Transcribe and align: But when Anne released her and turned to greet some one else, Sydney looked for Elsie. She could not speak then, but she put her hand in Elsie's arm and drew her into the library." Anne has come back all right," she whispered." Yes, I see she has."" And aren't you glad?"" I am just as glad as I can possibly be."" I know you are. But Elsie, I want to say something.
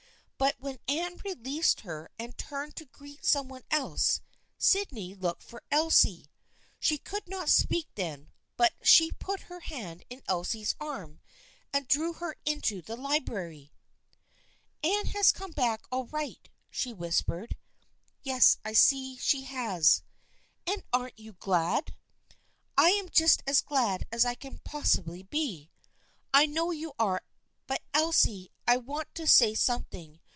But 0.41 0.59
when 0.59 0.79
Anne 0.87 1.17
released 1.23 1.81
her 1.81 2.09
and 2.17 2.35
turned 2.35 2.75
to 2.77 2.85
greet 2.85 3.23
some 3.23 3.47
one 3.47 3.61
else, 3.69 4.21
Sydney 4.57 5.13
looked 5.13 5.43
for 5.43 5.61
Elsie. 5.69 6.25
She 6.79 6.97
could 6.97 7.27
not 7.29 7.47
speak 7.47 7.87
then, 7.93 8.31
but 8.57 8.73
she 8.81 9.11
put 9.11 9.41
her 9.41 9.59
hand 9.59 10.03
in 10.09 10.23
Elsie's 10.27 10.75
arm 10.79 11.19
and 11.71 11.87
drew 11.87 12.13
her 12.13 12.37
into 12.43 12.81
the 12.81 12.95
library." 12.95 13.71
Anne 14.83 15.05
has 15.07 15.31
come 15.31 15.51
back 15.51 15.83
all 15.91 16.05
right," 16.07 16.49
she 16.71 16.91
whispered." 16.91 17.55
Yes, 18.23 18.57
I 18.65 18.73
see 18.73 19.17
she 19.17 19.43
has."" 19.43 20.01
And 20.65 20.83
aren't 20.91 21.19
you 21.19 21.33
glad?"" 21.33 21.93
I 22.77 22.89
am 22.89 23.09
just 23.09 23.43
as 23.45 23.61
glad 23.61 24.05
as 24.11 24.25
I 24.25 24.33
can 24.33 24.57
possibly 24.63 25.21
be."" 25.21 25.69
I 26.33 26.47
know 26.47 26.71
you 26.71 26.93
are. 26.97 27.21
But 27.67 27.83
Elsie, 27.93 28.49
I 28.67 28.77
want 28.77 29.13
to 29.13 29.27
say 29.27 29.53
something. 29.53 30.19